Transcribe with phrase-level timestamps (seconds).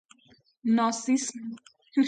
[0.75, 1.37] ناسیسم